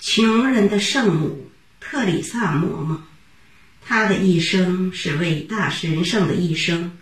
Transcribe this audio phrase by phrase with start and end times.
[0.00, 3.00] 穷人的圣母特里萨嬷嬷，
[3.82, 6.96] 她的一生是伟大神圣的一生，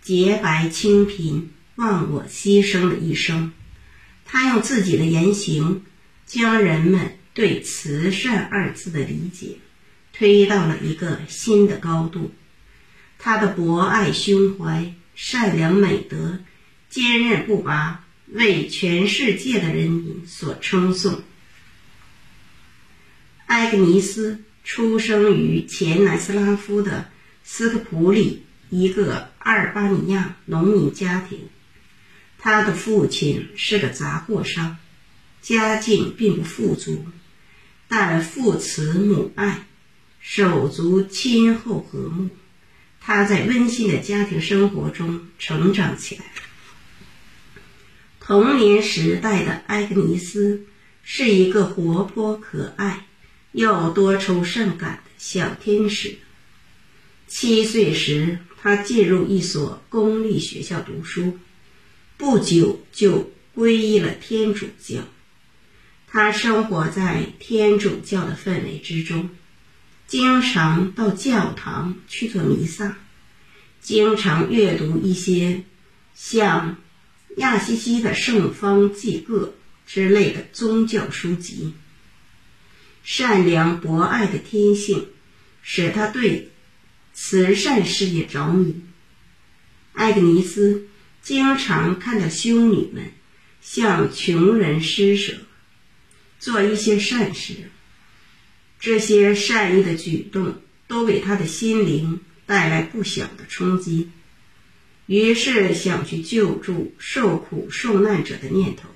[0.00, 3.52] 洁白清贫、忘我牺牲的一生。
[4.24, 5.82] 她用自己的言行，
[6.24, 9.56] 将人们对“慈善”二字的理解
[10.12, 12.32] 推到了一个新的高度。
[13.18, 16.38] 她的博爱胸怀、善良美德、
[16.88, 21.22] 坚韧不拔，为全世界的人民所称颂。
[23.66, 27.06] 埃格尼斯出生于前南斯拉夫的
[27.42, 31.48] 斯科普里一个阿尔巴尼亚农民家庭。
[32.38, 34.76] 他的父亲是个杂货商，
[35.42, 37.06] 家境并不富足，
[37.88, 39.66] 但父慈母爱，
[40.20, 42.28] 手足亲厚和睦。
[43.00, 46.24] 他在温馨的家庭生活中成长起来。
[48.20, 50.66] 童年时代的埃格尼斯
[51.02, 53.05] 是一个活泼可爱。
[53.56, 56.18] 又多愁善感的小天使。
[57.26, 61.38] 七岁时，他进入一所公立学校读书，
[62.18, 64.98] 不久就皈依了天主教。
[66.06, 69.30] 他生活在天主教的氛围之中，
[70.06, 72.98] 经常到教堂去做弥撒，
[73.80, 75.62] 经常阅读一些
[76.14, 76.76] 像
[77.38, 79.54] 亚西西的圣方济各
[79.86, 81.72] 之类的宗教书籍。
[83.06, 85.06] 善良博爱的天性，
[85.62, 86.50] 使他对
[87.14, 88.82] 慈善事业着迷。
[89.92, 90.88] 艾格尼斯
[91.22, 93.12] 经常看到修女们
[93.60, 95.34] 向穷人施舍，
[96.40, 97.70] 做一些善事。
[98.80, 104.10] 这些善意的举动都给他的心灵带来不小的冲击，
[105.06, 108.88] 于是想去救助受苦受难者的念头，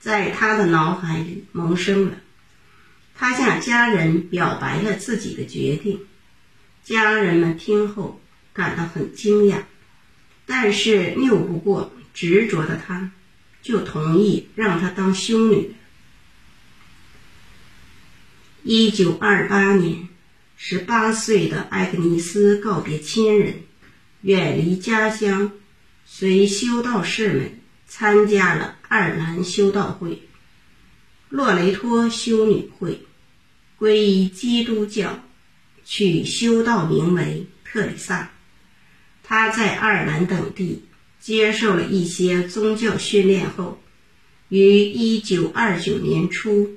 [0.00, 2.16] 在他的脑海里萌生了。
[3.16, 6.00] 他向家人表白了自己的决定，
[6.82, 8.20] 家人们听后
[8.52, 9.62] 感到很惊讶，
[10.46, 13.12] 但是拗不过执着的他，
[13.62, 15.74] 就同意让他当修女。
[18.62, 20.08] 一九二八年，
[20.56, 23.62] 十八岁的艾格尼斯告别亲人，
[24.22, 25.52] 远离家乡，
[26.04, 30.28] 随修道士们参加了爱尔兰修道会。
[31.34, 33.00] 洛雷托修女会
[33.76, 35.18] 皈依基督教，
[35.84, 38.30] 取修道名为特里萨。
[39.24, 40.84] 他在爱尔兰等地
[41.18, 43.82] 接受了一些宗教训练后，
[44.48, 46.76] 于1929年初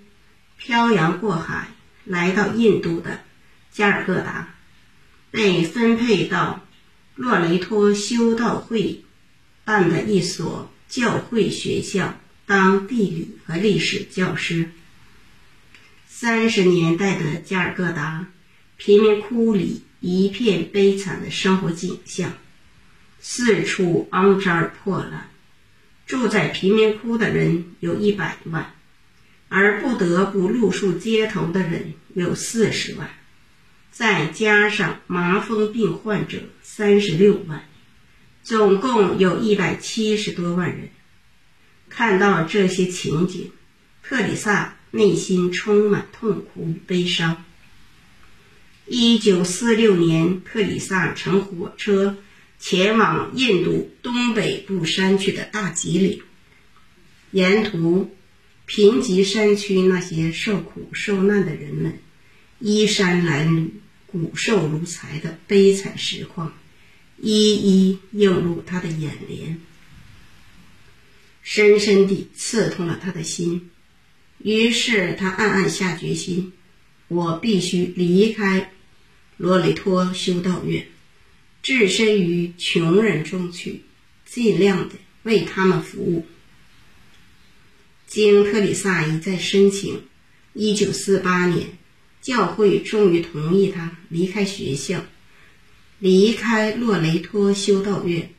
[0.57, 3.19] 漂洋过海来到印度的
[3.71, 4.55] 加尔各答，
[5.29, 6.65] 被分配到
[7.13, 9.03] 洛雷托修道会
[9.63, 12.15] 办的一所教会学校。
[12.47, 14.71] 当地理和历史教师。
[16.07, 18.29] 三十年代的加尔各答
[18.77, 22.31] 贫民窟里一片悲惨的生活景象，
[23.19, 25.29] 四处肮脏破烂。
[26.05, 28.73] 住在贫民窟的人有一百万，
[29.49, 33.09] 而不得不露宿街头的人有四十万，
[33.91, 37.65] 再加上麻风病患者三十六万，
[38.41, 40.87] 总共有一百七十多万人。
[41.89, 43.51] 看到这些情景，
[44.03, 47.43] 特里萨内心充满痛苦与悲伤。
[48.85, 52.17] 一九四六年，特里萨乘火车
[52.59, 56.21] 前往印度东北部山区的大吉岭，
[57.31, 58.15] 沿途
[58.65, 61.99] 贫瘠山区那些受苦受难的人们
[62.59, 63.69] 衣衫褴褛、
[64.05, 66.53] 骨瘦如柴的悲惨实况，
[67.17, 69.59] 一一映入他的眼帘。
[71.49, 73.69] 深深地刺痛了他的心，
[74.39, 76.51] 于是他暗暗下决心：
[77.07, 78.73] 我必须离开
[79.37, 80.85] 罗雷托修道院，
[81.63, 83.83] 置身于穷人中去，
[84.25, 86.27] 尽量的为他们服务。
[88.07, 90.01] 经特里萨一再申请，
[90.51, 91.77] 一九四八年，
[92.21, 95.05] 教会终于同意他离开学校，
[95.99, 98.33] 离开洛雷托修道院。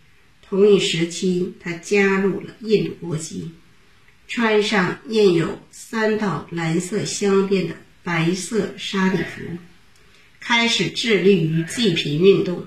[0.48, 3.50] 同一时期，他加入了印度国籍，
[4.26, 9.58] 穿上印有三道蓝色镶边的白色纱礼服，
[10.40, 12.66] 开始致力于济贫运动。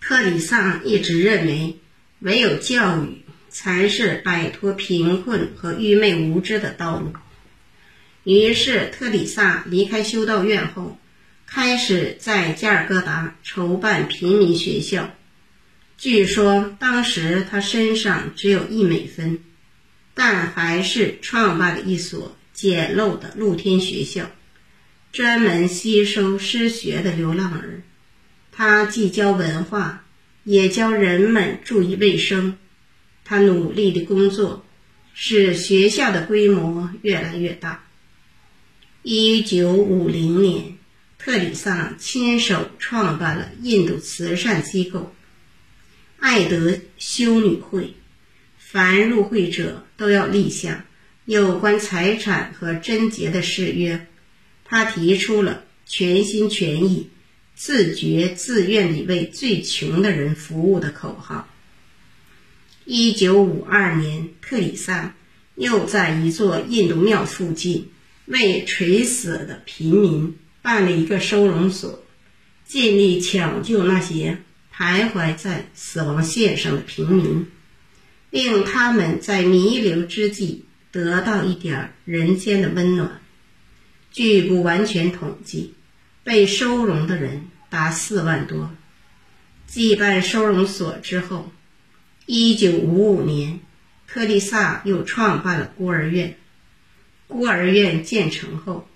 [0.00, 1.78] 特里萨一直认为，
[2.20, 7.14] 唯有教育才是摆脱贫困和愚昧无知的道路。
[8.24, 10.98] 于是，特里萨离开修道院后，
[11.46, 15.14] 开始在加尔各答筹办平民学校。
[15.98, 19.40] 据说当时他身上只有一美分，
[20.12, 24.30] 但还是创办了一所简陋的露天学校，
[25.10, 27.82] 专门吸收失学的流浪儿。
[28.52, 30.04] 他既教文化，
[30.44, 32.58] 也教人们注意卫生。
[33.24, 34.66] 他努力的工作，
[35.14, 37.86] 使学校的规模越来越大。
[39.02, 40.76] 一九五零年，
[41.18, 45.14] 特里萨亲手创办了印度慈善机构——
[46.18, 47.94] 爱德修女会。
[48.58, 50.84] 凡入会者都要立下
[51.24, 54.06] 有关财产和贞洁的誓约。
[54.64, 57.08] 他提出了全心全意、
[57.54, 61.48] 自觉自愿地为最穷的人服务的口号。
[62.84, 65.14] 一九五二年，特里萨
[65.54, 67.88] 又在一座印度庙附近。
[68.26, 72.02] 为垂死的贫民办了一个收容所，
[72.66, 74.38] 尽力抢救那些
[74.76, 77.46] 徘徊在死亡线上的平民，
[78.30, 83.20] 令他们在弥留之际得到一点人间的温暖。
[84.12, 85.74] 据不完全统计，
[86.22, 88.70] 被收容的人达四万多。
[89.66, 91.50] 继办收容所之后，
[92.26, 93.60] 一九五五年，
[94.06, 96.36] 特丽萨又创办了孤儿院。
[97.26, 98.88] 孤儿院建成后，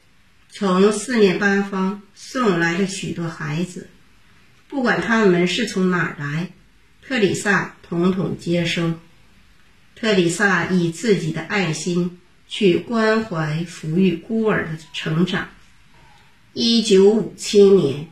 [0.51, 3.89] 从四面八方送来了许多孩子，
[4.71, 6.53] 不管他们是从哪儿来，
[7.03, 8.95] 特里萨统统接收。
[9.97, 15.49] 特里萨以自己的爱心去关怀抚育孤儿的成长。
[16.53, 18.09] 一九五七年，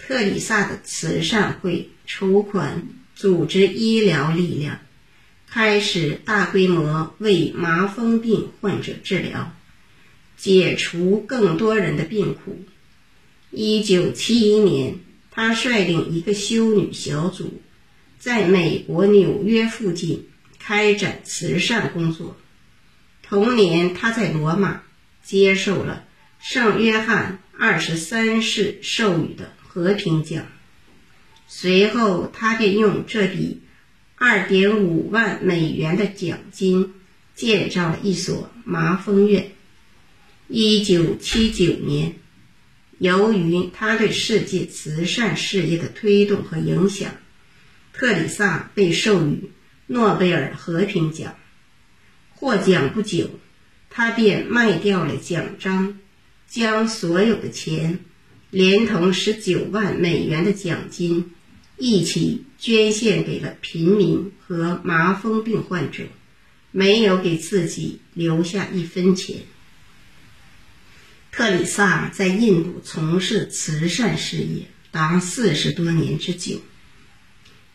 [0.00, 4.80] 特里萨的慈善会筹款组织医疗力量，
[5.48, 9.52] 开始大规模为麻风病患者治疗。
[10.36, 12.64] 解除更多人的病苦。
[13.50, 14.96] 一九七一年，
[15.40, 17.62] 他率领一个修女小组，
[18.18, 20.28] 在美国纽约附近
[20.58, 22.36] 开展慈善工作。
[23.22, 24.82] 同年，他在罗马
[25.24, 26.04] 接受了
[26.38, 30.44] 圣约翰二十三世授予的和平奖。
[31.48, 33.62] 随后，他便用这笔
[34.16, 36.92] 二点五万美元的奖金
[37.34, 39.52] 建造了一所麻风院。
[40.48, 42.16] 一九七九年，
[43.00, 47.10] 由于他对世界慈善事业的推动和影响，
[47.94, 49.50] 特里萨被授予
[49.86, 51.34] 诺贝尔和平奖。
[52.34, 53.30] 获奖不久，
[53.88, 55.98] 他便卖掉了奖章，
[56.46, 58.00] 将所有的钱，
[58.50, 61.32] 连同十九万美元的奖金，
[61.78, 66.02] 一起捐献给了贫民和麻风病患者，
[66.70, 69.38] 没有给自己留下一分钱。
[71.32, 76.60] 特里萨在印度从事慈善事业达四十多年之久，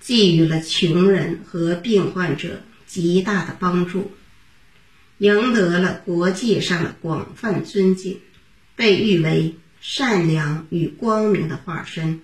[0.01, 4.11] 给予了穷人和病患者极大的帮助，
[5.19, 8.19] 赢得了国际上的广泛尊敬，
[8.75, 12.21] 被誉为善良与光明的化身。